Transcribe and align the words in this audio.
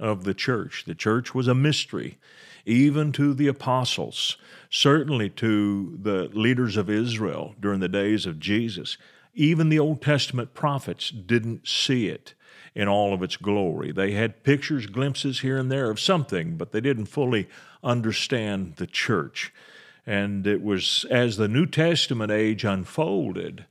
of 0.00 0.24
the 0.24 0.34
church. 0.34 0.84
The 0.86 0.94
church 0.94 1.34
was 1.34 1.46
a 1.46 1.54
mystery, 1.54 2.18
even 2.66 3.12
to 3.12 3.34
the 3.34 3.46
apostles, 3.46 4.36
certainly 4.70 5.30
to 5.30 5.98
the 6.02 6.28
leaders 6.32 6.76
of 6.76 6.90
Israel 6.90 7.54
during 7.60 7.80
the 7.80 7.88
days 7.88 8.26
of 8.26 8.40
Jesus. 8.40 8.96
Even 9.34 9.68
the 9.68 9.78
Old 9.78 10.02
Testament 10.02 10.54
prophets 10.54 11.10
didn't 11.10 11.68
see 11.68 12.08
it 12.08 12.34
in 12.74 12.88
all 12.88 13.12
of 13.12 13.22
its 13.22 13.36
glory. 13.36 13.92
They 13.92 14.12
had 14.12 14.42
pictures, 14.42 14.86
glimpses 14.86 15.40
here 15.40 15.58
and 15.58 15.70
there 15.70 15.90
of 15.90 16.00
something, 16.00 16.56
but 16.56 16.72
they 16.72 16.80
didn't 16.80 17.06
fully 17.06 17.48
understand 17.82 18.76
the 18.76 18.86
church. 18.86 19.52
And 20.06 20.46
it 20.46 20.62
was 20.62 21.04
as 21.10 21.36
the 21.36 21.48
New 21.48 21.66
Testament 21.66 22.32
age 22.32 22.64
unfolded 22.64 23.66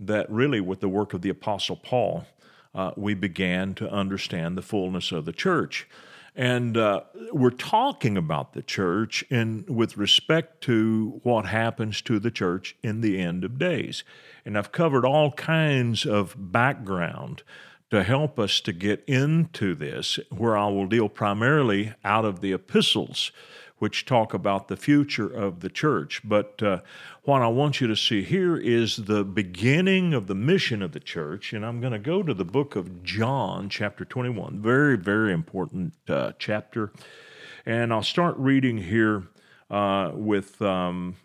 that 0.00 0.30
really, 0.30 0.60
with 0.60 0.80
the 0.80 0.88
work 0.88 1.12
of 1.12 1.22
the 1.22 1.28
Apostle 1.28 1.76
Paul, 1.76 2.26
uh, 2.74 2.92
we 2.96 3.14
began 3.14 3.74
to 3.74 3.90
understand 3.90 4.56
the 4.56 4.62
fullness 4.62 5.12
of 5.12 5.24
the 5.24 5.32
church. 5.32 5.88
And 6.34 6.76
uh, 6.76 7.00
we're 7.32 7.50
talking 7.50 8.16
about 8.16 8.52
the 8.52 8.62
church 8.62 9.24
in, 9.28 9.64
with 9.68 9.96
respect 9.96 10.60
to 10.62 11.20
what 11.24 11.46
happens 11.46 12.00
to 12.02 12.20
the 12.20 12.30
church 12.30 12.76
in 12.80 13.00
the 13.00 13.18
end 13.20 13.42
of 13.42 13.58
days. 13.58 14.04
And 14.44 14.56
I've 14.56 14.70
covered 14.70 15.04
all 15.04 15.32
kinds 15.32 16.06
of 16.06 16.36
background 16.38 17.42
to 17.90 18.04
help 18.04 18.38
us 18.38 18.60
to 18.60 18.72
get 18.72 19.02
into 19.08 19.74
this, 19.74 20.20
where 20.30 20.56
I 20.56 20.68
will 20.68 20.86
deal 20.86 21.08
primarily 21.08 21.94
out 22.04 22.24
of 22.24 22.40
the 22.40 22.52
epistles 22.52 23.32
which 23.78 24.04
talk 24.04 24.34
about 24.34 24.68
the 24.68 24.76
future 24.76 25.28
of 25.28 25.60
the 25.60 25.68
church. 25.68 26.20
But 26.24 26.62
uh, 26.62 26.80
what 27.22 27.42
I 27.42 27.48
want 27.48 27.80
you 27.80 27.86
to 27.86 27.96
see 27.96 28.22
here 28.22 28.56
is 28.56 28.96
the 28.96 29.24
beginning 29.24 30.14
of 30.14 30.26
the 30.26 30.34
mission 30.34 30.82
of 30.82 30.92
the 30.92 31.00
church. 31.00 31.52
And 31.52 31.64
I'm 31.64 31.80
going 31.80 31.92
to 31.92 31.98
go 31.98 32.22
to 32.22 32.34
the 32.34 32.44
book 32.44 32.76
of 32.76 33.02
John, 33.02 33.68
chapter 33.68 34.04
21. 34.04 34.60
Very, 34.60 34.96
very 34.96 35.32
important 35.32 35.94
uh, 36.08 36.32
chapter. 36.38 36.92
And 37.66 37.92
I'll 37.92 38.02
start 38.02 38.36
reading 38.36 38.78
here 38.78 39.28
uh, 39.70 40.12
with. 40.14 40.60
Um, 40.62 41.16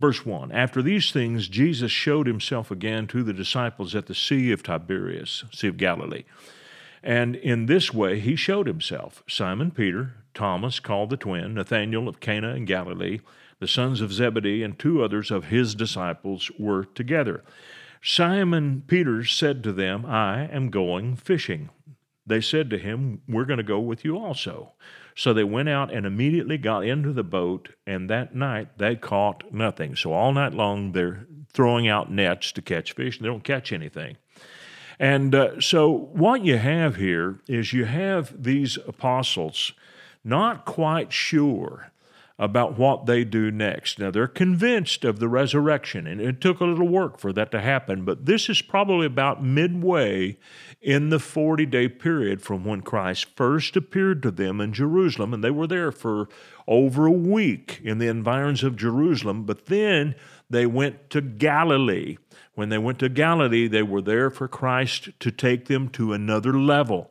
Verse 0.00 0.26
1 0.26 0.52
After 0.52 0.82
these 0.82 1.12
things, 1.12 1.48
Jesus 1.48 1.90
showed 1.90 2.26
himself 2.26 2.70
again 2.70 3.06
to 3.06 3.22
the 3.22 3.32
disciples 3.32 3.94
at 3.94 4.04
the 4.04 4.14
Sea 4.14 4.52
of 4.52 4.62
Tiberias, 4.62 5.44
Sea 5.52 5.68
of 5.68 5.76
Galilee. 5.78 6.24
And 7.04 7.36
in 7.36 7.66
this 7.66 7.92
way 7.92 8.18
he 8.18 8.34
showed 8.34 8.66
himself 8.66 9.22
Simon 9.28 9.70
Peter, 9.70 10.14
Thomas, 10.32 10.80
called 10.80 11.10
the 11.10 11.18
twin, 11.18 11.54
Nathanael 11.54 12.08
of 12.08 12.18
Cana 12.18 12.54
in 12.54 12.64
Galilee, 12.64 13.20
the 13.60 13.68
sons 13.68 14.00
of 14.00 14.12
Zebedee, 14.12 14.62
and 14.62 14.78
two 14.78 15.02
others 15.02 15.30
of 15.30 15.44
his 15.44 15.74
disciples 15.74 16.50
were 16.58 16.84
together. 16.84 17.44
Simon 18.02 18.82
Peter 18.86 19.22
said 19.22 19.62
to 19.62 19.72
them, 19.72 20.06
I 20.06 20.48
am 20.50 20.70
going 20.70 21.14
fishing. 21.14 21.68
They 22.26 22.40
said 22.40 22.70
to 22.70 22.78
him, 22.78 23.20
We're 23.28 23.44
going 23.44 23.58
to 23.58 23.62
go 23.62 23.80
with 23.80 24.02
you 24.02 24.18
also. 24.18 24.72
So 25.14 25.34
they 25.34 25.44
went 25.44 25.68
out 25.68 25.92
and 25.92 26.06
immediately 26.06 26.56
got 26.56 26.84
into 26.84 27.12
the 27.12 27.22
boat, 27.22 27.68
and 27.86 28.08
that 28.08 28.34
night 28.34 28.78
they 28.78 28.96
caught 28.96 29.52
nothing. 29.52 29.94
So 29.94 30.12
all 30.12 30.32
night 30.32 30.54
long 30.54 30.92
they're 30.92 31.26
throwing 31.52 31.86
out 31.86 32.10
nets 32.10 32.50
to 32.52 32.62
catch 32.62 32.92
fish, 32.92 33.18
and 33.18 33.24
they 33.24 33.30
don't 33.30 33.44
catch 33.44 33.72
anything. 33.72 34.16
And 34.98 35.34
uh, 35.34 35.60
so 35.60 35.90
what 36.12 36.44
you 36.44 36.58
have 36.58 36.96
here 36.96 37.40
is 37.48 37.72
you 37.72 37.84
have 37.84 38.42
these 38.42 38.76
apostles 38.86 39.72
not 40.24 40.64
quite 40.64 41.12
sure 41.12 41.92
about 42.36 42.76
what 42.76 43.06
they 43.06 43.22
do 43.22 43.50
next. 43.50 43.98
Now, 43.98 44.10
they're 44.10 44.26
convinced 44.26 45.04
of 45.04 45.20
the 45.20 45.28
resurrection, 45.28 46.06
and 46.06 46.20
it 46.20 46.40
took 46.40 46.58
a 46.58 46.64
little 46.64 46.88
work 46.88 47.18
for 47.18 47.32
that 47.32 47.52
to 47.52 47.60
happen, 47.60 48.04
but 48.04 48.26
this 48.26 48.48
is 48.48 48.60
probably 48.60 49.06
about 49.06 49.44
midway 49.44 50.36
in 50.82 51.10
the 51.10 51.20
40 51.20 51.64
day 51.66 51.88
period 51.88 52.42
from 52.42 52.64
when 52.64 52.80
Christ 52.80 53.26
first 53.36 53.76
appeared 53.76 54.20
to 54.24 54.32
them 54.32 54.60
in 54.60 54.72
Jerusalem, 54.72 55.32
and 55.32 55.44
they 55.44 55.50
were 55.50 55.68
there 55.68 55.92
for 55.92 56.28
over 56.66 57.06
a 57.06 57.12
week 57.12 57.80
in 57.84 57.98
the 57.98 58.08
environs 58.08 58.64
of 58.64 58.76
Jerusalem, 58.76 59.44
but 59.44 59.66
then 59.66 60.16
they 60.54 60.66
went 60.66 61.10
to 61.10 61.20
Galilee. 61.20 62.16
When 62.54 62.68
they 62.68 62.78
went 62.78 63.00
to 63.00 63.08
Galilee, 63.08 63.68
they 63.68 63.82
were 63.82 64.02
there 64.02 64.30
for 64.30 64.46
Christ 64.46 65.08
to 65.20 65.30
take 65.30 65.66
them 65.66 65.88
to 65.90 66.12
another 66.12 66.52
level 66.52 67.10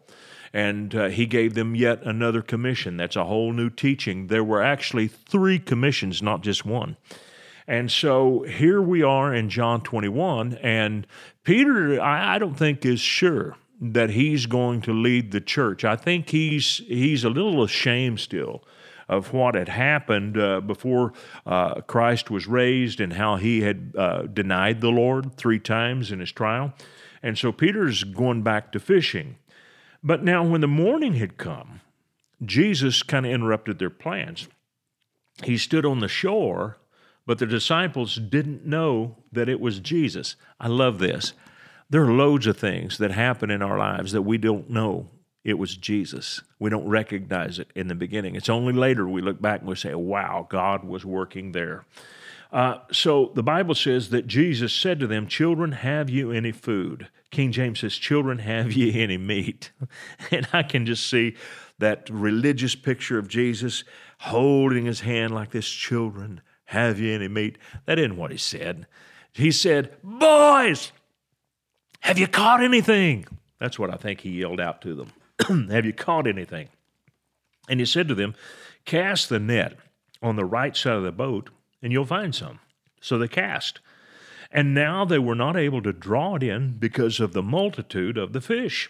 and 0.54 0.94
uh, 0.94 1.10
he 1.10 1.26
gave 1.26 1.56
them 1.56 1.76
yet 1.76 2.04
another 2.04 2.42
commission. 2.42 2.96
That's 2.96 3.16
a 3.16 3.26
whole 3.26 3.52
new 3.52 3.72
teaching. 3.72 4.28
There 4.28 4.44
were 4.44 4.62
actually 4.62 5.08
three 5.08 5.58
commissions, 5.58 6.22
not 6.22 6.44
just 6.44 6.64
one. 6.64 6.96
And 7.68 7.92
so 7.92 8.44
here 8.44 8.82
we 8.82 9.02
are 9.02 9.34
in 9.34 9.50
John 9.50 9.82
21, 9.82 10.60
and 10.62 11.08
Peter, 11.44 12.00
I, 12.00 12.36
I 12.36 12.40
don't 12.40 12.56
think, 12.56 12.86
is 12.86 13.00
sure 13.00 13.56
that 13.82 14.12
he's 14.12 14.46
going 14.46 14.82
to 14.82 14.94
lead 14.94 15.32
the 15.32 15.42
church. 15.42 15.84
I 15.84 15.96
think 15.96 16.30
he's 16.30 16.82
he's 16.88 17.24
a 17.24 17.30
little 17.30 17.64
ashamed 17.64 18.20
still 18.20 18.64
of 19.18 19.34
what 19.34 19.56
had 19.56 19.70
happened 19.70 20.38
uh, 20.38 20.62
before 20.62 21.14
uh, 21.46 21.82
Christ 21.82 22.32
was 22.32 22.48
raised 22.48 23.00
and 23.00 23.14
how 23.14 23.36
he 23.36 23.62
had 23.62 23.94
uh, 23.98 24.24
denied 24.24 24.82
the 24.82 24.90
Lord 24.90 25.36
three 25.36 25.60
times 25.60 26.12
in 26.12 26.20
his 26.20 26.32
trial. 26.32 26.74
And 27.22 27.38
so 27.38 27.52
Peter's 27.52 28.04
going 28.04 28.44
back 28.44 28.72
to 28.72 28.80
fishing. 28.80 29.38
But 30.04 30.24
now, 30.24 30.44
when 30.44 30.62
the 30.62 30.68
morning 30.68 31.14
had 31.14 31.38
come, 31.38 31.82
Jesus 32.44 33.04
kind 33.04 33.26
of 33.26 33.32
interrupted 33.32 33.80
their 33.80 33.90
plans. 33.90 34.50
He 35.44 35.58
stood 35.58 35.86
on 35.86 36.00
the 36.00 36.10
shore, 36.10 36.78
but 37.26 37.40
the 37.40 37.46
disciples 37.46 38.16
didn't 38.18 38.66
know 38.66 39.16
that 39.32 39.48
it 39.48 39.62
was 39.62 39.80
Jesus. 39.80 40.36
I 40.60 40.68
love 40.68 41.00
this. 41.00 41.34
There 41.90 42.04
are 42.04 42.12
loads 42.12 42.48
of 42.48 42.58
things 42.58 42.98
that 42.98 43.12
happen 43.12 43.50
in 43.50 43.62
our 43.62 43.78
lives 43.78 44.12
that 44.12 44.24
we 44.24 44.38
don't 44.38 44.70
know 44.70 45.08
it 45.44 45.56
was 45.56 45.76
Jesus. 45.76 46.42
We 46.60 46.70
don't 46.70 46.88
recognize 46.88 47.60
it 47.60 47.72
in 47.76 47.88
the 47.88 47.96
beginning. 47.96 48.36
It's 48.36 48.50
only 48.50 48.74
later 48.74 49.08
we 49.08 49.22
look 49.22 49.42
back 49.42 49.60
and 49.60 49.70
we 49.70 49.76
say, 49.76 49.94
wow, 49.94 50.48
God 50.50 50.84
was 50.86 51.06
working 51.06 51.52
there. 51.52 51.86
Uh, 52.54 52.78
so 52.92 53.32
the 53.34 53.44
Bible 53.44 53.74
says 53.74 54.10
that 54.10 54.28
Jesus 54.28 54.72
said 54.72 55.00
to 55.00 55.08
them, 55.08 55.26
Children, 55.26 55.72
have 55.72 56.08
you 56.08 56.32
any 56.32 56.52
food? 56.52 57.10
King 57.32 57.52
James 57.52 57.80
says, 57.80 57.96
Children, 57.96 58.38
have 58.38 58.72
ye 58.74 59.02
any 59.02 59.18
meat? 59.18 59.72
and 60.32 60.48
I 60.54 60.62
can 60.62 60.86
just 60.86 61.10
see 61.10 61.36
that 61.80 62.08
religious 62.12 62.76
picture 62.76 63.18
of 63.18 63.28
Jesus 63.28 63.84
holding 64.20 64.86
his 64.86 65.00
hand 65.00 65.34
like 65.34 65.50
this 65.50 65.68
Children, 65.68 66.42
have 66.66 67.00
ye 67.00 67.12
any 67.12 67.28
meat? 67.28 67.58
That 67.86 67.98
isn't 67.98 68.18
what 68.18 68.30
he 68.30 68.38
said. 68.38 68.86
He 69.34 69.52
said, 69.52 69.98
Boys, 70.04 70.92
have 72.02 72.20
you 72.20 72.28
caught 72.28 72.64
anything? 72.64 73.26
That's 73.60 73.80
what 73.80 73.92
I 73.92 73.96
think 73.96 74.22
he 74.22 74.30
yelled 74.30 74.62
out 74.62 74.80
to 74.84 74.94
them. 74.94 75.12
have 75.48 75.86
you 75.86 75.94
caught 75.94 76.28
anything? 76.28 76.70
And 77.70 77.80
he 77.80 77.86
said 77.86 78.08
to 78.08 78.16
them, 78.16 78.36
Cast 78.86 79.30
the 79.30 79.40
net 79.40 79.78
on 80.22 80.36
the 80.36 80.46
right 80.46 80.76
side 80.76 80.96
of 80.96 81.04
the 81.04 81.12
boat 81.12 81.50
and 81.84 81.92
you'll 81.92 82.06
find 82.06 82.34
some. 82.34 82.60
So 83.02 83.18
they 83.18 83.28
cast. 83.28 83.82
And 84.52 84.74
now 84.74 85.04
they 85.04 85.20
were 85.20 85.36
not 85.36 85.58
able 85.58 85.82
to 85.82 85.92
draw 85.92 86.36
it 86.36 86.44
in 86.44 86.78
because 86.80 87.20
of 87.20 87.34
the 87.34 87.44
multitude 87.44 88.18
of 88.18 88.34
the 88.34 88.42
fish. 88.42 88.90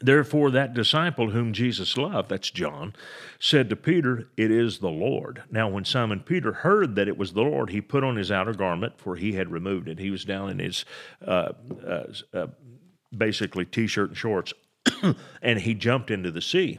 Therefore, 0.00 0.50
that 0.50 0.74
disciple 0.74 1.30
whom 1.30 1.52
Jesus 1.52 1.96
loved, 1.96 2.28
that's 2.28 2.50
John, 2.50 2.94
said 3.40 3.68
to 3.70 3.76
Peter, 3.76 4.28
It 4.36 4.50
is 4.50 4.78
the 4.78 4.90
Lord. 4.90 5.42
Now, 5.50 5.68
when 5.68 5.84
Simon 5.84 6.20
Peter 6.20 6.52
heard 6.52 6.94
that 6.94 7.08
it 7.08 7.18
was 7.18 7.32
the 7.32 7.42
Lord, 7.42 7.70
he 7.70 7.80
put 7.80 8.04
on 8.04 8.16
his 8.16 8.30
outer 8.30 8.52
garment, 8.52 8.94
for 8.98 9.16
he 9.16 9.32
had 9.32 9.50
removed 9.50 9.88
it. 9.88 9.98
He 9.98 10.10
was 10.10 10.24
down 10.24 10.50
in 10.50 10.58
his 10.60 10.84
uh, 11.26 11.52
uh, 11.84 12.04
uh, 12.32 12.46
basically 13.16 13.64
t 13.64 13.86
shirt 13.88 14.10
and 14.10 14.16
shorts, 14.16 14.52
and 15.42 15.60
he 15.60 15.74
jumped 15.74 16.10
into 16.10 16.30
the 16.30 16.42
sea. 16.42 16.78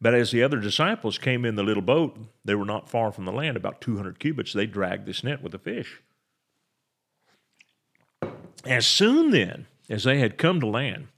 But 0.00 0.14
as 0.14 0.32
the 0.32 0.42
other 0.42 0.58
disciples 0.58 1.16
came 1.16 1.44
in 1.44 1.54
the 1.54 1.62
little 1.62 1.82
boat, 1.82 2.18
they 2.44 2.56
were 2.56 2.64
not 2.64 2.88
far 2.88 3.12
from 3.12 3.24
the 3.24 3.32
land, 3.32 3.56
about 3.56 3.80
200 3.80 4.18
cubits. 4.18 4.52
They 4.52 4.66
dragged 4.66 5.06
this 5.06 5.22
net 5.22 5.42
with 5.42 5.52
the 5.52 5.58
fish. 5.58 6.02
As 8.64 8.86
soon 8.86 9.30
then 9.30 9.66
as 9.88 10.04
they 10.04 10.18
had 10.18 10.38
come 10.38 10.60
to 10.60 10.66
land, 10.66 11.08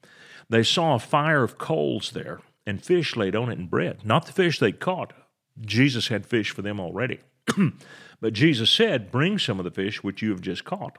they 0.50 0.62
saw 0.62 0.94
a 0.94 0.98
fire 0.98 1.42
of 1.42 1.56
coals 1.56 2.10
there, 2.10 2.40
and 2.66 2.84
fish 2.84 3.16
laid 3.16 3.34
on 3.34 3.50
it 3.50 3.58
and 3.58 3.70
bread. 3.70 4.04
Not 4.04 4.26
the 4.26 4.32
fish 4.32 4.58
they 4.58 4.72
caught. 4.72 5.14
Jesus 5.60 6.08
had 6.08 6.26
fish 6.26 6.50
for 6.50 6.62
them 6.62 6.78
already. 6.78 7.20
but 8.20 8.32
Jesus 8.32 8.70
said, 8.70 9.10
Bring 9.10 9.38
some 9.38 9.58
of 9.58 9.64
the 9.64 9.70
fish 9.70 10.02
which 10.02 10.20
you 10.20 10.30
have 10.30 10.40
just 10.40 10.64
caught. 10.64 10.98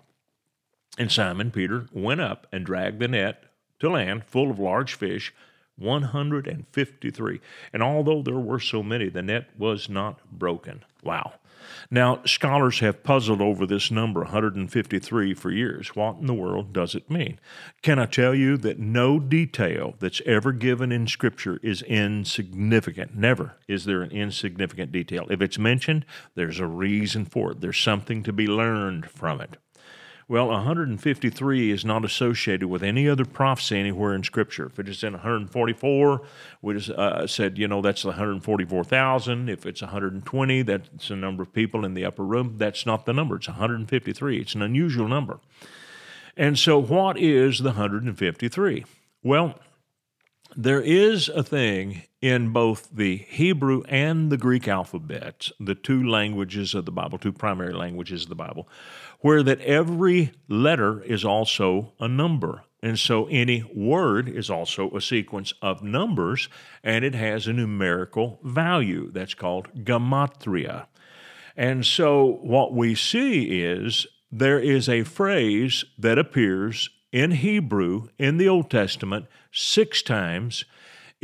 And 0.97 1.11
Simon 1.11 1.51
Peter 1.51 1.87
went 1.91 2.21
up 2.21 2.47
and 2.51 2.65
dragged 2.65 2.99
the 2.99 3.07
net 3.07 3.43
land 3.89 4.23
full 4.25 4.51
of 4.51 4.59
large 4.59 4.95
fish, 4.95 5.33
153. 5.77 7.41
And 7.73 7.83
although 7.83 8.21
there 8.21 8.35
were 8.35 8.59
so 8.59 8.81
many, 8.81 9.09
the 9.09 9.21
net 9.21 9.49
was 9.57 9.89
not 9.89 10.19
broken. 10.31 10.83
Wow. 11.03 11.33
Now, 11.89 12.21
scholars 12.25 12.79
have 12.79 13.03
puzzled 13.03 13.41
over 13.41 13.65
this 13.65 13.91
number, 13.91 14.21
153, 14.21 15.33
for 15.33 15.51
years. 15.51 15.95
What 15.95 16.17
in 16.17 16.27
the 16.27 16.33
world 16.33 16.73
does 16.73 16.95
it 16.95 17.09
mean? 17.09 17.39
Can 17.81 17.99
I 17.99 18.05
tell 18.05 18.35
you 18.35 18.57
that 18.57 18.79
no 18.79 19.19
detail 19.19 19.95
that's 19.99 20.21
ever 20.25 20.51
given 20.51 20.91
in 20.91 21.07
Scripture 21.07 21.59
is 21.63 21.81
insignificant? 21.83 23.15
Never 23.15 23.55
is 23.67 23.85
there 23.85 24.01
an 24.01 24.11
insignificant 24.11 24.91
detail. 24.91 25.27
If 25.29 25.41
it's 25.41 25.59
mentioned, 25.59 26.05
there's 26.35 26.59
a 26.59 26.67
reason 26.67 27.25
for 27.25 27.51
it, 27.51 27.61
there's 27.61 27.79
something 27.79 28.23
to 28.23 28.33
be 28.33 28.47
learned 28.47 29.09
from 29.09 29.41
it. 29.41 29.57
Well, 30.27 30.47
153 30.47 31.69
is 31.69 31.85
not 31.85 32.03
associated 32.03 32.67
with 32.67 32.81
any 32.81 33.07
other 33.07 33.25
prophecy 33.25 33.77
anywhere 33.77 34.15
in 34.15 34.23
Scripture. 34.23 34.65
If 34.65 34.79
it 34.79 34.89
is 34.89 35.03
in 35.03 35.13
144, 35.13 36.21
we 36.63 36.73
just 36.73 36.89
uh, 36.89 37.27
said, 37.27 37.59
you 37.59 37.67
know, 37.67 37.83
that's 37.83 38.03
144,000. 38.03 39.49
If 39.49 39.67
it's 39.67 39.83
120, 39.83 40.61
that's 40.63 41.07
the 41.09 41.15
number 41.15 41.43
of 41.43 41.53
people 41.53 41.85
in 41.85 41.93
the 41.93 42.05
upper 42.05 42.23
room. 42.23 42.55
That's 42.57 42.87
not 42.87 43.05
the 43.05 43.13
number. 43.13 43.35
It's 43.35 43.47
153. 43.47 44.39
It's 44.39 44.55
an 44.55 44.63
unusual 44.63 45.07
number. 45.07 45.39
And 46.35 46.57
so, 46.57 46.79
what 46.79 47.19
is 47.19 47.59
the 47.59 47.69
153? 47.69 48.83
Well, 49.21 49.59
there 50.57 50.81
is 50.81 51.29
a 51.29 51.43
thing 51.43 52.01
in 52.25 52.49
both 52.49 52.89
the 52.91 53.17
Hebrew 53.17 53.83
and 53.87 54.31
the 54.31 54.37
Greek 54.37 54.67
alphabets, 54.67 55.51
the 55.59 55.75
two 55.75 56.03
languages 56.03 56.73
of 56.73 56.85
the 56.85 56.91
Bible, 56.91 57.19
two 57.19 57.31
primary 57.31 57.71
languages 57.71 58.23
of 58.23 58.29
the 58.29 58.35
Bible, 58.35 58.67
where 59.19 59.43
that 59.43 59.61
every 59.61 60.31
letter 60.47 61.03
is 61.03 61.23
also 61.23 61.93
a 61.99 62.07
number. 62.07 62.63
And 62.81 62.97
so 62.97 63.27
any 63.27 63.63
word 63.75 64.27
is 64.27 64.49
also 64.49 64.89
a 64.95 65.01
sequence 65.01 65.53
of 65.61 65.83
numbers, 65.83 66.49
and 66.83 67.05
it 67.05 67.13
has 67.13 67.45
a 67.45 67.53
numerical 67.53 68.39
value. 68.43 69.11
That's 69.11 69.35
called 69.35 69.67
gematria. 69.83 70.87
And 71.55 71.85
so 71.85 72.39
what 72.41 72.73
we 72.73 72.95
see 72.95 73.61
is 73.61 74.07
there 74.31 74.59
is 74.59 74.89
a 74.89 75.03
phrase 75.03 75.85
that 75.99 76.17
appears 76.17 76.89
in 77.11 77.29
Hebrew 77.29 78.07
in 78.17 78.37
the 78.37 78.49
Old 78.49 78.71
Testament 78.71 79.27
six 79.51 80.01
times. 80.01 80.65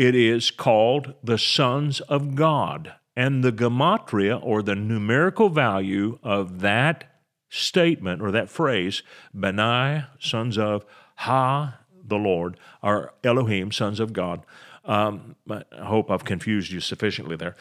It 0.02 0.16
is 0.16 0.50
called 0.50 1.14
the 1.24 1.38
sons 1.38 2.00
of 2.00 2.34
God. 2.34 2.94
And 3.16 3.44
the 3.44 3.52
gematria, 3.52 4.40
or 4.42 4.64
the 4.64 4.74
numerical 4.74 5.50
value 5.50 6.18
of 6.24 6.62
that 6.62 7.22
statement 7.50 8.20
or 8.20 8.32
that 8.32 8.50
phrase, 8.50 9.04
Benai, 9.36 10.08
sons 10.20 10.58
of 10.58 10.86
Ha, 11.18 11.78
the 12.04 12.16
Lord, 12.16 12.58
or 12.82 13.14
Elohim, 13.24 13.72
sons 13.72 14.00
of 14.00 14.12
God. 14.12 14.44
Um, 14.86 15.36
I 15.48 15.64
hope 15.84 16.10
I've 16.10 16.26
confused 16.26 16.72
you 16.72 16.80
sufficiently 16.80 17.36
there. 17.36 17.56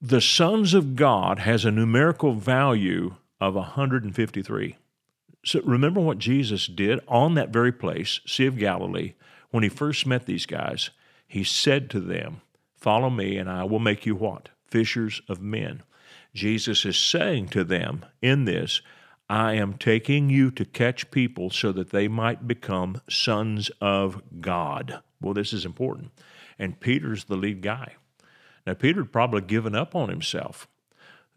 The 0.00 0.22
sons 0.22 0.72
of 0.72 0.96
God 0.96 1.40
has 1.40 1.66
a 1.66 1.70
numerical 1.70 2.32
value 2.32 3.16
of 3.38 3.54
153. 3.54 4.76
So 5.44 5.60
remember 5.62 6.00
what 6.00 6.16
Jesus 6.16 6.66
did 6.66 7.00
on 7.06 7.34
that 7.34 7.50
very 7.50 7.70
place, 7.70 8.20
Sea 8.26 8.46
of 8.46 8.56
Galilee, 8.56 9.12
when 9.50 9.62
he 9.62 9.68
first 9.68 10.06
met 10.06 10.24
these 10.24 10.46
guys. 10.46 10.88
He 11.30 11.44
said 11.44 11.90
to 11.90 12.00
them, 12.00 12.40
Follow 12.74 13.08
me, 13.08 13.36
and 13.36 13.48
I 13.48 13.62
will 13.62 13.78
make 13.78 14.04
you 14.04 14.16
what? 14.16 14.48
Fishers 14.66 15.22
of 15.28 15.40
men. 15.40 15.84
Jesus 16.34 16.84
is 16.84 16.98
saying 16.98 17.50
to 17.50 17.62
them 17.62 18.04
in 18.20 18.46
this, 18.46 18.82
I 19.28 19.52
am 19.52 19.74
taking 19.74 20.28
you 20.28 20.50
to 20.50 20.64
catch 20.64 21.12
people 21.12 21.50
so 21.50 21.70
that 21.70 21.90
they 21.90 22.08
might 22.08 22.48
become 22.48 23.00
sons 23.08 23.70
of 23.80 24.20
God. 24.40 25.02
Well, 25.20 25.32
this 25.32 25.52
is 25.52 25.64
important. 25.64 26.10
And 26.58 26.80
Peter's 26.80 27.22
the 27.26 27.36
lead 27.36 27.62
guy. 27.62 27.94
Now, 28.66 28.74
Peter 28.74 29.02
had 29.02 29.12
probably 29.12 29.42
given 29.42 29.76
up 29.76 29.94
on 29.94 30.08
himself. 30.08 30.66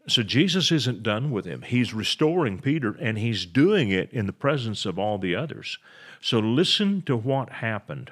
So 0.08 0.24
Jesus 0.24 0.72
isn't 0.72 1.04
done 1.04 1.30
with 1.30 1.44
him. 1.44 1.62
He's 1.62 1.94
restoring 1.94 2.58
Peter, 2.58 2.96
and 2.98 3.16
he's 3.16 3.46
doing 3.46 3.90
it 3.90 4.12
in 4.12 4.26
the 4.26 4.32
presence 4.32 4.86
of 4.86 4.98
all 4.98 5.18
the 5.18 5.36
others. 5.36 5.78
So 6.20 6.40
listen 6.40 7.02
to 7.02 7.16
what 7.16 7.48
happened. 7.50 8.10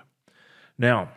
Now, 0.78 1.10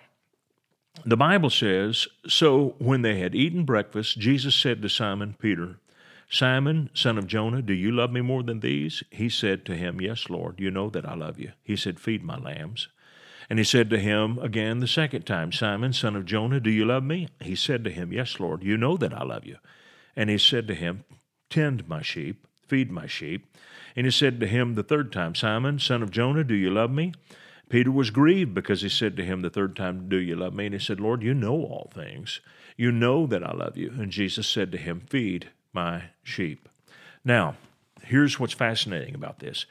the 1.04 1.18
Bible 1.18 1.50
says 1.50 2.08
So 2.28 2.76
when 2.78 3.02
they 3.02 3.20
had 3.20 3.36
eaten 3.36 3.66
breakfast, 3.66 4.18
Jesus 4.18 4.56
said 4.56 4.82
to 4.82 4.90
Simon 4.90 5.36
Peter, 5.40 5.80
Simon, 6.30 6.90
son 6.94 7.18
of 7.18 7.28
Jonah, 7.28 7.62
do 7.62 7.74
you 7.74 7.92
love 7.92 8.12
me 8.12 8.22
more 8.22 8.44
than 8.44 8.60
these? 8.60 9.04
He 9.12 9.30
said 9.30 9.66
to 9.66 9.76
him, 9.76 10.02
Yes, 10.02 10.30
Lord, 10.30 10.60
you 10.60 10.72
know 10.72 10.90
that 10.90 11.08
I 11.08 11.16
love 11.16 11.40
you. 11.40 11.52
He 11.64 11.76
said, 11.76 12.00
Feed 12.00 12.24
my 12.24 12.38
lambs. 12.38 12.88
And 13.50 13.60
he 13.60 13.66
said 13.66 13.90
to 13.92 14.00
him 14.00 14.40
again 14.40 14.80
the 14.80 14.88
second 14.88 15.26
time, 15.26 15.52
Simon, 15.52 15.94
son 15.94 16.16
of 16.16 16.26
Jonah, 16.26 16.60
do 16.60 16.72
you 16.72 16.86
love 16.86 17.04
me? 17.04 17.28
He 17.42 17.56
said 17.56 17.84
to 17.84 17.92
him, 17.92 18.12
Yes, 18.12 18.40
Lord, 18.40 18.64
you 18.64 18.76
know 18.76 18.98
that 18.98 19.14
I 19.14 19.24
love 19.24 19.46
you. 19.46 19.58
And 20.16 20.30
he 20.30 20.38
said 20.38 20.68
to 20.68 20.76
him, 20.76 21.04
Tend 21.50 21.88
my 21.88 22.02
sheep, 22.02 22.48
feed 22.68 22.92
my 22.92 23.06
sheep. 23.06 23.56
And 23.96 24.06
he 24.06 24.12
said 24.12 24.40
to 24.40 24.48
him 24.48 24.74
the 24.74 24.84
third 24.84 25.12
time, 25.12 25.36
Simon, 25.36 25.80
son 25.80 26.02
of 26.02 26.12
Jonah, 26.12 26.44
do 26.44 26.56
you 26.56 26.72
love 26.72 26.92
me? 26.92 27.14
Peter 27.70 27.92
was 27.92 28.12
grieved 28.12 28.54
because 28.54 28.82
he 28.82 28.90
said 28.90 29.18
to 29.18 29.26
him 29.26 29.42
the 29.42 29.50
third 29.50 29.76
time, 29.76 30.08
Do 30.08 30.18
you 30.18 30.36
love 30.36 30.54
me? 30.54 30.66
And 30.66 30.74
he 30.74 30.80
said, 30.80 31.00
Lord, 31.00 31.24
you 31.24 31.34
know 31.34 31.54
all 31.54 31.92
things. 31.94 32.42
You 32.78 32.92
know 32.92 33.26
that 33.28 33.44
I 33.44 33.54
love 33.54 33.78
you. 33.78 33.94
And 33.98 34.12
Jesus 34.12 34.48
said 34.48 34.72
to 34.72 34.78
him, 34.78 35.02
Feed 35.10 35.50
my 35.74 36.04
sheep. 36.24 36.70
Now, 37.24 37.56
here's 38.04 38.40
what's 38.40 38.54
fascinating 38.54 39.16
about 39.16 39.40
this 39.40 39.66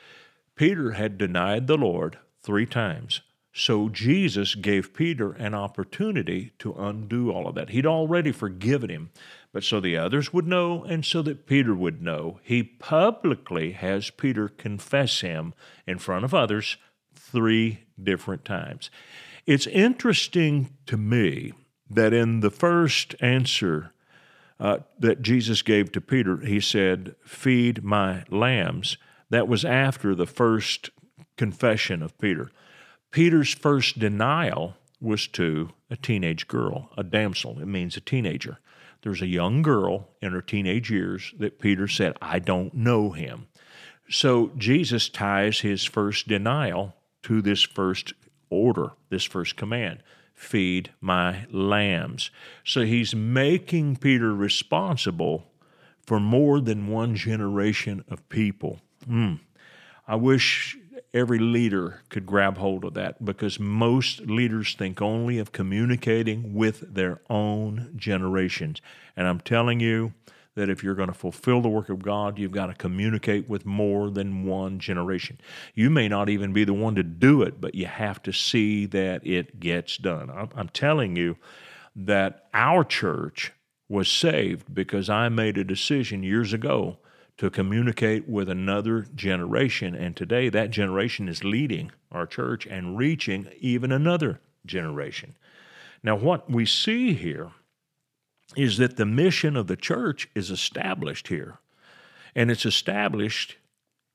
Peter 0.56 0.93
had 0.93 1.19
denied 1.19 1.67
the 1.67 1.76
Lord 1.76 2.19
three 2.43 2.67
times. 2.67 3.20
So 3.56 3.88
Jesus 3.88 4.56
gave 4.56 4.94
Peter 4.94 5.31
an 5.31 5.55
opportunity 5.55 6.52
to 6.58 6.73
undo 6.73 7.31
all 7.31 7.47
of 7.47 7.55
that. 7.55 7.70
He'd 7.70 7.87
already 7.87 8.32
forgiven 8.32 8.90
him, 8.90 9.11
but 9.52 9.62
so 9.62 9.79
the 9.79 9.97
others 9.97 10.32
would 10.32 10.49
know 10.49 10.82
and 10.82 11.05
so 11.05 11.23
that 11.23 11.47
Peter 11.47 11.73
would 11.73 12.02
know, 12.02 12.40
he 12.43 12.64
publicly 12.64 13.70
has 13.70 14.11
Peter 14.11 14.49
confess 14.49 15.20
him 15.20 15.55
in 15.87 15.99
front 15.99 16.25
of 16.25 16.35
others 16.35 16.79
three 17.34 17.81
different 18.00 18.44
times. 18.44 18.90
It's 19.44 19.66
interesting 19.66 20.70
to 20.86 20.96
me 20.96 21.52
that 21.90 22.14
in 22.14 22.40
the 22.40 22.50
first 22.50 23.14
answer 23.20 23.92
uh, 24.60 24.78
that 25.00 25.20
Jesus 25.20 25.62
gave 25.62 25.90
to 25.92 26.00
Peter, 26.00 26.38
he 26.38 26.60
said, 26.60 27.16
Feed 27.25 27.82
my 27.82 28.25
lambs. 28.31 28.96
That 29.31 29.48
was 29.48 29.64
after 29.64 30.14
the 30.14 30.26
first 30.26 30.90
confession 31.36 32.02
of 32.02 32.16
Peter. 32.19 32.50
Peter's 33.10 33.52
first 33.52 33.98
denial 33.98 34.76
was 35.00 35.26
to 35.28 35.70
a 35.90 35.97
teenage 35.97 36.47
girl, 36.47 36.90
a 36.97 37.02
damsel. 37.02 37.59
It 37.61 37.66
means 37.66 37.97
a 37.97 38.00
teenager. 38.00 38.59
There's 39.02 39.23
a 39.23 39.26
young 39.26 39.61
girl 39.61 40.09
in 40.23 40.32
her 40.32 40.40
teenage 40.40 40.90
years 40.90 41.35
that 41.38 41.59
Peter 41.59 41.88
said, 41.88 42.16
I 42.23 42.38
don't 42.38 42.73
know 42.75 43.11
him. 43.11 43.49
So 44.09 44.52
Jesus 44.56 45.09
ties 45.09 45.61
his 45.61 45.85
first 45.85 46.28
denial 46.28 46.94
to 47.25 47.43
this 47.43 47.62
first 47.62 48.12
order, 48.50 48.93
this 49.11 49.25
first 49.25 49.57
command 49.57 50.02
feed 50.35 50.90
my 51.00 51.47
lambs. 51.50 52.31
So 52.64 52.83
he's 52.83 53.14
making 53.14 53.97
Peter 53.97 54.35
responsible 54.35 55.47
for 56.04 56.21
more 56.21 56.61
than 56.61 56.88
one 56.88 57.14
generation 57.14 58.04
of 58.11 58.28
people. 58.28 58.81
Mm. 59.09 59.40
I 60.07 60.16
wish 60.16 60.76
every 61.14 61.38
leader 61.38 62.02
could 62.09 62.26
grab 62.26 62.59
hold 62.59 62.85
of 62.85 62.95
that 62.95 63.25
because 63.25 63.61
most 63.61 64.21
leaders 64.23 64.75
think 64.75 65.00
only 65.00 65.38
of 65.38 65.52
communicating 65.52 66.52
with 66.52 66.95
their 66.95 67.21
own 67.31 67.93
generations. 67.97 68.83
And 69.16 69.28
I'm 69.28 69.40
telling 69.40 69.81
you 69.81 70.12
that 70.54 70.68
if 70.68 70.84
you're 70.84 70.94
going 70.94 71.08
to 71.08 71.14
fulfill 71.14 71.61
the 71.61 71.68
work 71.68 71.88
of 71.88 72.02
God, 72.02 72.38
you've 72.38 72.52
got 72.52 72.66
to 72.66 72.75
communicate 72.75 73.49
with 73.49 73.66
more 73.66 74.11
than 74.11 74.46
one 74.46 74.78
generation. 74.78 75.40
You 75.75 75.90
may 75.90 76.08
not 76.08 76.28
even 76.28 76.52
be 76.52 76.64
the 76.64 76.75
one 76.75 76.94
to 76.94 77.02
do 77.02 77.42
it, 77.42 77.61
but 77.61 77.75
you 77.75 77.87
have 77.87 78.23
to 78.23 78.32
see 78.32 78.87
that 78.87 79.26
it 79.26 79.58
gets 79.58 79.96
done. 79.96 80.30
I'm, 80.30 80.68
telling 80.68 81.16
you 81.16 81.37
that 81.94 82.49
our 82.52 82.84
church 82.84 83.52
was 83.88 84.08
saved 84.08 84.75
because 84.75 85.08
I 85.08 85.28
made 85.28 85.58
a 85.58 85.64
decision 85.64 86.23
years 86.23 86.52
ago 86.52 86.99
to 87.37 87.50
communicate 87.50 88.28
with 88.28 88.49
another 88.49 89.06
generation. 89.14 89.94
And 89.94 90.16
today, 90.16 90.49
that 90.49 90.70
generation 90.70 91.28
is 91.28 91.44
leading 91.44 91.92
our 92.11 92.26
church 92.26 92.66
and 92.66 92.96
reaching 92.96 93.49
even 93.61 93.92
another 93.92 94.40
generation. 94.64 95.34
Now, 96.02 96.16
what 96.16 96.50
we 96.50 96.64
see 96.66 97.14
here 97.14 97.50
is 98.56 98.78
that 98.78 98.96
the 98.96 99.06
mission 99.06 99.56
of 99.56 99.66
the 99.66 99.76
church 99.76 100.28
is 100.34 100.50
established 100.50 101.28
here. 101.28 101.58
And 102.34 102.50
it's 102.50 102.66
established 102.66 103.56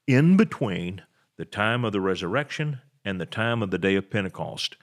in 0.08 0.38
between 0.38 1.04
the 1.38 1.46
time 1.46 1.86
of 1.86 1.94
the 1.94 2.02
resurrection 2.02 2.82
and 3.06 3.20
the 3.20 3.26
time 3.26 3.64
of 3.64 3.72
the 3.72 3.78
day 3.78 3.96
of 3.96 4.10
Pentecost. 4.10 4.76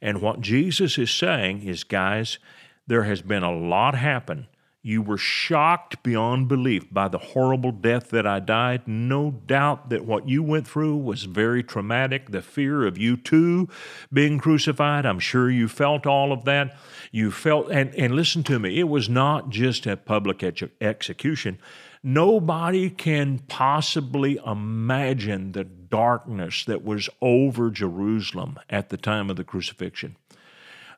And 0.00 0.20
what 0.20 0.40
Jesus 0.40 0.98
is 0.98 1.10
saying 1.10 1.62
is, 1.62 1.84
guys, 1.84 2.38
there 2.86 3.04
has 3.04 3.22
been 3.22 3.42
a 3.42 3.56
lot 3.56 3.94
happen 3.94 4.46
You 4.86 5.00
were 5.00 5.16
shocked 5.16 6.02
beyond 6.02 6.46
belief 6.46 6.92
by 6.92 7.08
the 7.08 7.16
horrible 7.16 7.72
death 7.72 8.10
that 8.10 8.26
I 8.26 8.38
died. 8.38 8.86
No 8.86 9.30
doubt 9.30 9.88
that 9.88 10.04
what 10.04 10.28
you 10.28 10.42
went 10.42 10.68
through 10.68 10.96
was 10.98 11.22
very 11.22 11.62
traumatic. 11.62 12.30
The 12.30 12.42
fear 12.42 12.84
of 12.84 12.98
you 12.98 13.16
too 13.16 13.66
being 14.12 14.38
crucified, 14.38 15.06
I'm 15.06 15.20
sure 15.20 15.50
you 15.50 15.68
felt 15.68 16.06
all 16.06 16.32
of 16.32 16.44
that. 16.44 16.76
You 17.10 17.30
felt, 17.30 17.70
and, 17.70 17.94
and 17.94 18.14
listen 18.14 18.42
to 18.42 18.58
me, 18.58 18.78
it 18.78 18.90
was 18.90 19.08
not 19.08 19.48
just 19.48 19.86
a 19.86 19.96
public 19.96 20.42
ex- 20.42 20.62
execution. 20.82 21.58
Nobody 22.02 22.90
can 22.90 23.38
possibly 23.38 24.38
imagine 24.44 25.52
the 25.52 25.64
darkness 25.64 26.62
that 26.66 26.84
was 26.84 27.08
over 27.22 27.70
Jerusalem 27.70 28.58
at 28.68 28.90
the 28.90 28.98
time 28.98 29.30
of 29.30 29.36
the 29.36 29.44
crucifixion 29.44 30.16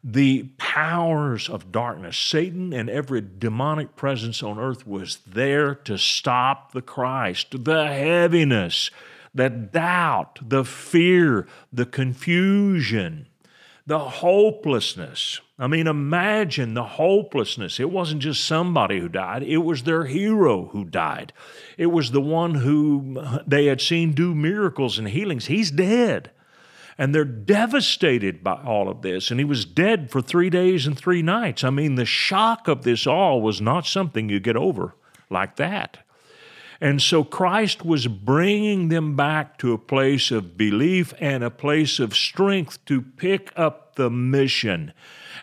the 0.08 0.44
powers 0.56 1.48
of 1.48 1.72
darkness, 1.72 2.16
Satan 2.16 2.72
and 2.72 2.88
every 2.88 3.20
demonic 3.20 3.96
presence 3.96 4.40
on 4.40 4.56
earth 4.56 4.86
was 4.86 5.18
there 5.26 5.75
to 5.75 5.98
stop 5.98 6.70
the 6.70 6.80
Christ. 6.80 7.64
The 7.64 7.88
heaviness, 7.88 8.92
the 9.34 9.50
doubt, 9.50 10.38
the 10.48 10.64
fear, 10.64 11.48
the 11.72 11.86
confusion, 11.86 13.26
the 13.84 13.98
hopelessness. 13.98 15.40
I 15.58 15.66
mean, 15.66 15.88
imagine 15.88 16.75
the 16.75 16.84
hopelessness. 16.84 17.80
It 17.80 17.90
wasn't 17.90 18.22
just 18.22 18.44
somebody 18.44 19.00
who 19.00 19.08
died, 19.08 19.42
it 19.42 19.58
was 19.58 19.82
their 19.82 20.04
hero 20.04 20.66
who 20.66 20.84
died. 20.84 21.32
It 21.76 21.86
was 21.86 22.12
the 22.12 22.20
one 22.20 22.54
who 22.54 23.20
they 23.44 23.66
had 23.66 23.80
seen 23.80 24.12
do 24.12 24.36
miracles 24.36 25.00
and 25.00 25.08
healings. 25.08 25.46
He's 25.46 25.72
dead 25.72 26.30
and 26.99 27.15
they're 27.15 27.25
devastated 27.25 28.43
by 28.43 28.55
all 28.62 28.88
of 28.88 29.03
this. 29.03 29.31
And 29.31 29.38
he 29.38 29.45
was 29.45 29.65
dead 29.65 30.11
for 30.11 30.23
three 30.23 30.50
days 30.50 30.87
and 30.87 30.97
three 30.97 31.23
nights. 31.23 31.62
I 31.62 31.71
mean, 31.71 31.97
the 31.97 32.07
shock 32.07 32.69
of 32.69 32.83
this 32.83 33.07
all 33.07 33.43
was 33.43 33.61
not 33.61 33.87
something 33.87 34.29
you 34.29 34.41
get 34.41 34.57
over 34.57 34.95
like 35.29 35.57
that. 35.57 35.99
And 36.81 37.00
so 37.00 37.25
Christ 37.25 37.85
was 37.85 38.07
bringing 38.07 38.88
them 38.88 39.17
back 39.17 39.59
to 39.59 39.73
a 39.73 39.79
place 39.79 40.31
of 40.31 40.57
belief 40.57 41.15
and 41.19 41.43
a 41.43 41.50
place 41.50 41.99
of 41.99 42.15
strength 42.15 42.85
to 42.87 43.00
pick 43.00 43.53
up 43.57 43.95
the 43.97 44.11
mission 44.11 44.93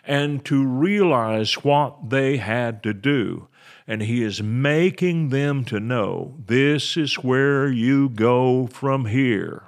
and 0.06 0.44
to 0.44 0.64
realize 0.64 1.64
what 1.64 2.10
they 2.10 2.36
had 2.36 2.82
to 2.84 2.94
do. 2.94 3.48
And 3.86 4.02
He 4.02 4.22
is 4.22 4.42
making 4.42 5.30
them 5.30 5.64
to 5.66 5.80
know 5.80 6.36
this 6.46 6.96
is 6.96 7.16
where 7.16 7.68
you 7.68 8.08
go 8.08 8.68
from 8.68 9.06
here. 9.06 9.64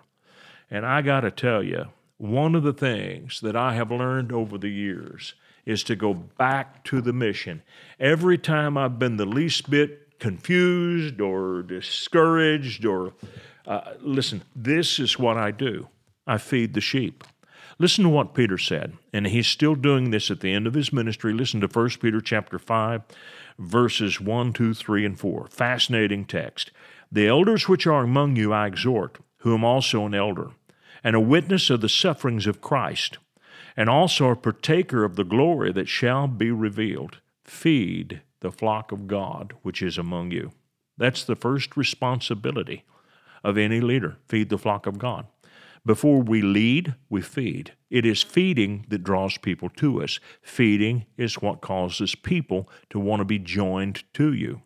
And 0.70 0.84
I 0.84 1.02
got 1.02 1.20
to 1.20 1.30
tell 1.30 1.62
you, 1.62 1.86
one 2.18 2.54
of 2.54 2.62
the 2.62 2.72
things 2.72 3.40
that 3.40 3.56
I 3.56 3.74
have 3.74 3.90
learned 3.90 4.32
over 4.32 4.58
the 4.58 4.70
years 4.70 5.34
is 5.64 5.82
to 5.84 5.96
go 5.96 6.14
back 6.14 6.84
to 6.84 7.00
the 7.00 7.12
mission. 7.12 7.62
Every 8.00 8.38
time 8.38 8.78
I've 8.78 8.98
been 8.98 9.16
the 9.16 9.26
least 9.26 9.68
bit 9.68 10.18
confused 10.18 11.20
or 11.20 11.62
discouraged, 11.62 12.84
or 12.84 13.12
uh, 13.66 13.94
listen, 14.00 14.42
this 14.54 14.98
is 14.98 15.18
what 15.18 15.36
I 15.36 15.50
do 15.50 15.88
I 16.26 16.38
feed 16.38 16.74
the 16.74 16.80
sheep. 16.80 17.24
Listen 17.78 18.04
to 18.04 18.10
what 18.10 18.32
Peter 18.32 18.56
said, 18.56 18.94
and 19.12 19.26
he's 19.26 19.46
still 19.46 19.74
doing 19.74 20.10
this 20.10 20.30
at 20.30 20.40
the 20.40 20.52
end 20.52 20.66
of 20.66 20.72
his 20.72 20.94
ministry. 20.94 21.34
Listen 21.34 21.60
to 21.60 21.66
1 21.66 21.90
Peter 22.00 22.22
chapter 22.22 22.58
5, 22.58 23.02
verses 23.58 24.18
1, 24.18 24.54
2, 24.54 24.72
3, 24.72 25.04
and 25.04 25.20
4. 25.20 25.48
Fascinating 25.50 26.24
text. 26.24 26.70
The 27.12 27.28
elders 27.28 27.68
which 27.68 27.86
are 27.86 28.02
among 28.02 28.36
you 28.36 28.52
I 28.52 28.66
exhort 28.66 29.18
who 29.38 29.54
am 29.54 29.64
also 29.64 30.06
an 30.06 30.14
elder, 30.14 30.50
and 31.04 31.14
a 31.14 31.20
witness 31.20 31.70
of 31.70 31.80
the 31.80 31.88
sufferings 31.88 32.46
of 32.46 32.60
Christ, 32.60 33.18
and 33.76 33.88
also 33.88 34.30
a 34.30 34.36
partaker 34.36 35.04
of 35.04 35.16
the 35.16 35.24
glory 35.24 35.72
that 35.72 35.88
shall 35.88 36.26
be 36.26 36.50
revealed. 36.50 37.20
Feed 37.44 38.22
the 38.40 38.50
flock 38.50 38.92
of 38.92 39.06
God 39.06 39.54
which 39.62 39.82
is 39.82 39.98
among 39.98 40.30
you. 40.30 40.52
That's 40.98 41.24
the 41.24 41.36
first 41.36 41.76
responsibility 41.76 42.84
of 43.44 43.56
any 43.56 43.80
leader 43.80 44.16
feed 44.26 44.48
the 44.48 44.58
flock 44.58 44.86
of 44.86 44.98
God. 44.98 45.26
Before 45.84 46.20
we 46.20 46.42
lead, 46.42 46.96
we 47.08 47.22
feed. 47.22 47.74
It 47.90 48.04
is 48.04 48.20
feeding 48.20 48.86
that 48.88 49.04
draws 49.04 49.38
people 49.38 49.68
to 49.76 50.02
us. 50.02 50.18
Feeding 50.42 51.06
is 51.16 51.40
what 51.40 51.60
causes 51.60 52.16
people 52.16 52.68
to 52.90 52.98
want 52.98 53.20
to 53.20 53.24
be 53.24 53.38
joined 53.38 54.02
to 54.14 54.32
you. 54.32 54.62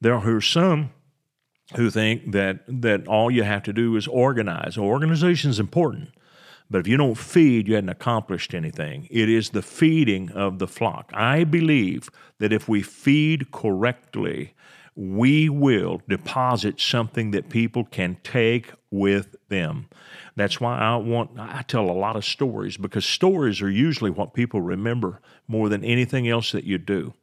There 0.00 0.16
are 0.16 0.40
some 0.40 0.90
who 1.76 1.90
think 1.90 2.32
that 2.32 2.60
that 2.66 3.06
all 3.06 3.30
you 3.30 3.42
have 3.42 3.62
to 3.64 3.72
do 3.72 3.96
is 3.96 4.06
organize. 4.08 4.76
Organization 4.76 5.50
is 5.50 5.60
important, 5.60 6.10
but 6.70 6.78
if 6.78 6.88
you 6.88 6.96
don't 6.96 7.16
feed, 7.16 7.68
you 7.68 7.74
haven't 7.74 7.90
accomplished 7.90 8.54
anything. 8.54 9.08
It 9.10 9.28
is 9.28 9.50
the 9.50 9.62
feeding 9.62 10.30
of 10.32 10.58
the 10.58 10.68
flock. 10.68 11.10
I 11.14 11.44
believe 11.44 12.08
that 12.38 12.52
if 12.52 12.68
we 12.68 12.82
feed 12.82 13.50
correctly, 13.50 14.54
we 14.94 15.48
will 15.48 16.02
deposit 16.08 16.80
something 16.80 17.30
that 17.30 17.48
people 17.48 17.84
can 17.84 18.18
take 18.22 18.72
with 18.90 19.36
them. 19.48 19.88
That's 20.36 20.60
why 20.60 20.78
I 20.78 20.96
want 20.96 21.38
I 21.38 21.62
tell 21.62 21.90
a 21.90 21.92
lot 21.92 22.16
of 22.16 22.24
stories 22.24 22.76
because 22.76 23.04
stories 23.04 23.62
are 23.62 23.70
usually 23.70 24.10
what 24.10 24.34
people 24.34 24.60
remember 24.60 25.20
more 25.48 25.68
than 25.68 25.84
anything 25.84 26.28
else 26.28 26.52
that 26.52 26.64
you 26.64 26.78
do 26.78 27.14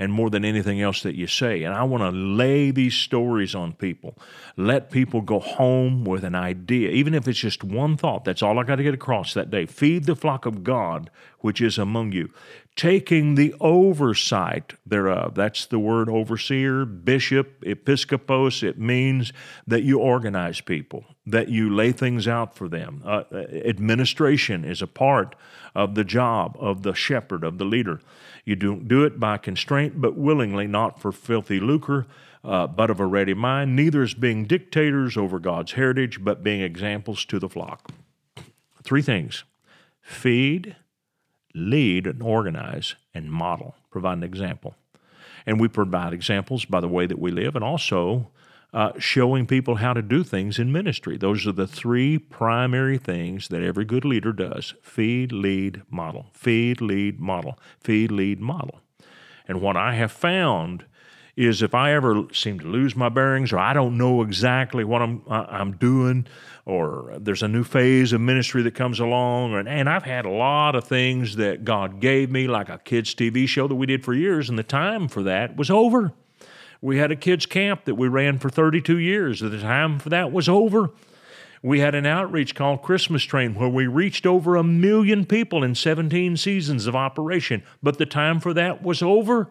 and 0.00 0.10
more 0.10 0.30
than 0.30 0.46
anything 0.46 0.80
else 0.80 1.02
that 1.02 1.14
you 1.14 1.26
say. 1.26 1.62
And 1.62 1.74
I 1.74 1.82
want 1.82 2.02
to 2.02 2.10
lay 2.10 2.70
these 2.70 2.94
stories 2.94 3.54
on 3.54 3.74
people. 3.74 4.16
Let 4.56 4.90
people 4.90 5.20
go 5.20 5.38
home 5.38 6.06
with 6.06 6.24
an 6.24 6.34
idea, 6.34 6.88
even 6.88 7.12
if 7.12 7.28
it's 7.28 7.38
just 7.38 7.62
one 7.62 7.98
thought. 7.98 8.24
That's 8.24 8.42
all 8.42 8.58
I 8.58 8.64
got 8.64 8.76
to 8.76 8.82
get 8.82 8.94
across 8.94 9.34
that 9.34 9.50
day. 9.50 9.66
Feed 9.66 10.06
the 10.06 10.16
flock 10.16 10.46
of 10.46 10.64
God 10.64 11.10
which 11.40 11.60
is 11.60 11.78
among 11.78 12.12
you, 12.12 12.30
taking 12.76 13.34
the 13.34 13.54
oversight 13.60 14.74
thereof. 14.86 15.34
That's 15.34 15.66
the 15.66 15.78
word 15.78 16.08
overseer, 16.08 16.84
bishop, 16.84 17.62
episcopos. 17.66 18.62
It 18.62 18.78
means 18.78 19.32
that 19.66 19.82
you 19.82 19.98
organize 19.98 20.60
people, 20.60 21.04
that 21.26 21.48
you 21.48 21.68
lay 21.74 21.92
things 21.92 22.26
out 22.26 22.54
for 22.54 22.68
them. 22.68 23.02
Uh, 23.04 23.24
administration 23.32 24.64
is 24.64 24.80
a 24.80 24.86
part 24.86 25.34
of 25.74 25.94
the 25.94 26.04
job 26.04 26.56
of 26.58 26.82
the 26.82 26.94
shepherd, 26.94 27.44
of 27.44 27.58
the 27.58 27.64
leader. 27.64 28.00
You 28.44 28.56
don't 28.56 28.88
do 28.88 29.04
it 29.04 29.20
by 29.20 29.36
constraint, 29.36 30.00
but 30.00 30.16
willingly, 30.16 30.66
not 30.66 31.00
for 31.00 31.12
filthy 31.12 31.60
lucre, 31.60 32.06
uh, 32.42 32.66
but 32.66 32.90
of 32.90 33.00
a 33.00 33.06
ready 33.06 33.34
mind, 33.34 33.76
neither 33.76 34.02
as 34.02 34.14
being 34.14 34.46
dictators 34.46 35.16
over 35.16 35.38
God's 35.38 35.72
heritage, 35.72 36.24
but 36.24 36.42
being 36.42 36.62
examples 36.62 37.24
to 37.26 37.38
the 37.38 37.48
flock. 37.48 37.90
Three 38.82 39.02
things 39.02 39.44
feed, 40.00 40.76
lead, 41.54 42.06
and 42.06 42.22
organize, 42.22 42.94
and 43.14 43.30
model, 43.30 43.74
provide 43.90 44.18
an 44.18 44.24
example. 44.24 44.74
And 45.46 45.60
we 45.60 45.68
provide 45.68 46.12
examples 46.12 46.64
by 46.64 46.80
the 46.80 46.88
way 46.88 47.06
that 47.06 47.18
we 47.18 47.30
live 47.30 47.56
and 47.56 47.64
also 47.64 48.30
uh, 48.72 48.92
showing 48.98 49.46
people 49.46 49.76
how 49.76 49.92
to 49.92 50.02
do 50.02 50.22
things 50.22 50.58
in 50.58 50.70
ministry. 50.70 51.16
Those 51.16 51.46
are 51.46 51.52
the 51.52 51.66
three 51.66 52.18
primary 52.18 52.98
things 52.98 53.48
that 53.48 53.62
every 53.62 53.84
good 53.84 54.04
leader 54.04 54.32
does 54.32 54.74
feed, 54.82 55.32
lead, 55.32 55.82
model. 55.90 56.26
Feed, 56.32 56.80
lead, 56.80 57.18
model. 57.18 57.58
Feed, 57.80 58.12
lead, 58.12 58.40
model. 58.40 58.80
And 59.48 59.60
what 59.60 59.76
I 59.76 59.94
have 59.94 60.12
found 60.12 60.84
is 61.36 61.62
if 61.62 61.74
I 61.74 61.92
ever 61.92 62.24
seem 62.32 62.58
to 62.60 62.66
lose 62.66 62.96
my 62.96 63.08
bearings 63.08 63.52
or 63.52 63.58
I 63.58 63.72
don't 63.72 63.96
know 63.96 64.22
exactly 64.22 64.84
what 64.84 65.02
I'm, 65.02 65.22
I'm 65.28 65.72
doing, 65.76 66.26
or 66.66 67.14
there's 67.18 67.42
a 67.42 67.48
new 67.48 67.64
phase 67.64 68.12
of 68.12 68.20
ministry 68.20 68.62
that 68.62 68.74
comes 68.74 69.00
along, 69.00 69.54
and, 69.54 69.68
and 69.68 69.88
I've 69.88 70.04
had 70.04 70.24
a 70.24 70.30
lot 70.30 70.74
of 70.74 70.84
things 70.84 71.36
that 71.36 71.64
God 71.64 72.00
gave 72.00 72.30
me, 72.30 72.46
like 72.46 72.68
a 72.68 72.78
kids' 72.78 73.14
TV 73.14 73.48
show 73.48 73.66
that 73.68 73.74
we 73.74 73.86
did 73.86 74.04
for 74.04 74.14
years, 74.14 74.48
and 74.48 74.58
the 74.58 74.62
time 74.62 75.08
for 75.08 75.22
that 75.22 75.56
was 75.56 75.70
over. 75.70 76.12
We 76.82 76.98
had 76.98 77.10
a 77.10 77.16
kids' 77.16 77.46
camp 77.46 77.84
that 77.84 77.94
we 77.94 78.08
ran 78.08 78.38
for 78.38 78.48
32 78.48 78.98
years. 78.98 79.40
The 79.40 79.60
time 79.60 79.98
for 79.98 80.08
that 80.08 80.32
was 80.32 80.48
over. 80.48 80.90
We 81.62 81.80
had 81.80 81.94
an 81.94 82.06
outreach 82.06 82.54
called 82.54 82.80
Christmas 82.80 83.22
Train 83.22 83.54
where 83.54 83.68
we 83.68 83.86
reached 83.86 84.24
over 84.24 84.56
a 84.56 84.62
million 84.62 85.26
people 85.26 85.62
in 85.62 85.74
17 85.74 86.38
seasons 86.38 86.86
of 86.86 86.96
operation, 86.96 87.62
but 87.82 87.98
the 87.98 88.06
time 88.06 88.40
for 88.40 88.54
that 88.54 88.82
was 88.82 89.02
over. 89.02 89.50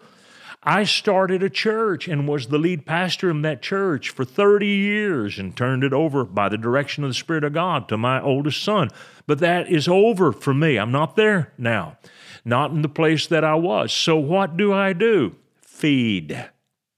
I 0.61 0.83
started 0.83 1.41
a 1.41 1.49
church 1.49 2.09
and 2.09 2.27
was 2.27 2.47
the 2.47 2.57
lead 2.57 2.85
pastor 2.85 3.29
in 3.29 3.43
that 3.43 3.61
church 3.61 4.09
for 4.09 4.25
30 4.25 4.67
years 4.67 5.39
and 5.39 5.55
turned 5.55 5.85
it 5.85 5.93
over 5.93 6.25
by 6.25 6.49
the 6.49 6.57
direction 6.57 7.05
of 7.05 7.09
the 7.09 7.13
Spirit 7.13 7.45
of 7.45 7.53
God 7.53 7.87
to 7.87 7.97
my 7.97 8.21
oldest 8.21 8.61
son. 8.61 8.89
But 9.25 9.39
that 9.39 9.69
is 9.69 9.87
over 9.87 10.33
for 10.33 10.53
me. 10.53 10.77
I'm 10.77 10.91
not 10.91 11.15
there 11.15 11.53
now, 11.57 11.97
not 12.43 12.71
in 12.71 12.81
the 12.81 12.89
place 12.89 13.25
that 13.27 13.45
I 13.45 13.55
was. 13.55 13.93
So, 13.93 14.17
what 14.17 14.57
do 14.57 14.73
I 14.73 14.91
do? 14.91 15.37
Feed. 15.61 16.49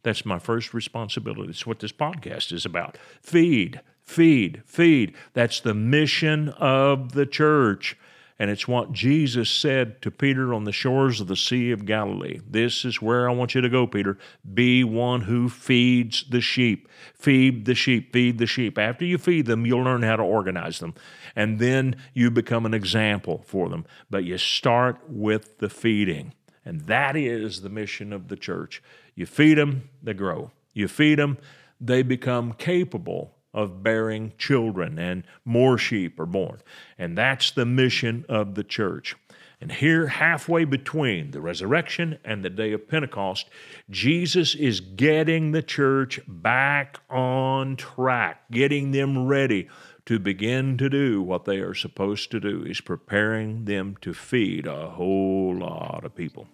That's 0.01 0.25
my 0.25 0.39
first 0.39 0.73
responsibility. 0.73 1.51
It's 1.51 1.67
what 1.67 1.79
this 1.79 1.91
podcast 1.91 2.51
is 2.51 2.65
about. 2.65 2.97
Feed, 3.21 3.81
feed, 4.01 4.63
feed. 4.65 5.13
That's 5.33 5.59
the 5.59 5.75
mission 5.75 6.49
of 6.49 7.11
the 7.11 7.27
church. 7.27 7.95
And 8.41 8.49
it's 8.49 8.67
what 8.67 8.91
Jesus 8.91 9.51
said 9.51 10.01
to 10.01 10.09
Peter 10.09 10.51
on 10.51 10.63
the 10.63 10.71
shores 10.71 11.21
of 11.21 11.27
the 11.27 11.35
Sea 11.35 11.69
of 11.69 11.85
Galilee. 11.85 12.39
This 12.49 12.85
is 12.85 12.99
where 12.99 13.29
I 13.29 13.33
want 13.33 13.53
you 13.53 13.61
to 13.61 13.69
go, 13.69 13.85
Peter. 13.85 14.17
Be 14.51 14.83
one 14.83 15.21
who 15.21 15.47
feeds 15.47 16.25
the 16.27 16.41
sheep. 16.41 16.89
Feed 17.13 17.65
the 17.65 17.75
sheep, 17.75 18.11
feed 18.11 18.39
the 18.39 18.47
sheep. 18.47 18.79
After 18.79 19.05
you 19.05 19.19
feed 19.19 19.45
them, 19.45 19.67
you'll 19.67 19.83
learn 19.83 20.01
how 20.01 20.15
to 20.15 20.23
organize 20.23 20.79
them. 20.79 20.95
And 21.35 21.59
then 21.59 21.97
you 22.15 22.31
become 22.31 22.65
an 22.65 22.73
example 22.73 23.43
for 23.45 23.69
them. 23.69 23.85
But 24.09 24.23
you 24.23 24.39
start 24.39 24.97
with 25.07 25.59
the 25.59 25.69
feeding. 25.69 26.33
And 26.65 26.81
that 26.87 27.15
is 27.15 27.61
the 27.61 27.69
mission 27.69 28.11
of 28.11 28.27
the 28.29 28.37
church. 28.37 28.81
You 29.13 29.27
feed 29.27 29.59
them, 29.59 29.87
they 30.01 30.15
grow. 30.15 30.49
You 30.73 30.87
feed 30.87 31.19
them, 31.19 31.37
they 31.79 32.01
become 32.01 32.53
capable 32.53 33.35
of 33.53 33.83
bearing 33.83 34.33
children, 34.37 34.97
and 34.97 35.23
more 35.45 35.77
sheep 35.77 36.19
are 36.19 36.25
born. 36.25 36.61
And 36.97 37.17
that's 37.17 37.51
the 37.51 37.65
mission 37.65 38.25
of 38.29 38.55
the 38.55 38.63
church. 38.63 39.15
And 39.59 39.71
here, 39.71 40.07
halfway 40.07 40.65
between 40.65 41.31
the 41.31 41.41
resurrection 41.41 42.17
and 42.25 42.43
the 42.43 42.49
day 42.49 42.71
of 42.71 42.87
Pentecost, 42.87 43.47
Jesus 43.91 44.55
is 44.55 44.79
getting 44.79 45.51
the 45.51 45.61
church 45.61 46.19
back 46.27 46.99
on 47.11 47.75
track, 47.75 48.43
getting 48.49 48.91
them 48.91 49.27
ready 49.27 49.69
to 50.05 50.17
begin 50.17 50.77
to 50.79 50.89
do 50.89 51.21
what 51.21 51.45
they 51.45 51.59
are 51.59 51.75
supposed 51.75 52.31
to 52.31 52.39
do. 52.39 52.63
He's 52.63 52.81
preparing 52.81 53.65
them 53.65 53.97
to 54.01 54.15
feed 54.15 54.65
a 54.65 54.89
whole 54.89 55.55
lot 55.55 56.03
of 56.03 56.15
people. 56.15 56.47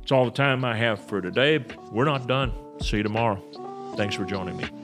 It's 0.00 0.12
all 0.12 0.24
the 0.24 0.30
time 0.30 0.64
I 0.64 0.76
have 0.76 1.00
for 1.00 1.20
today. 1.20 1.64
We're 1.90 2.04
not 2.04 2.28
done. 2.28 2.52
See 2.80 2.98
you 2.98 3.02
tomorrow. 3.02 3.42
Thanks 3.96 4.14
for 4.14 4.24
joining 4.24 4.58
me. 4.58 4.83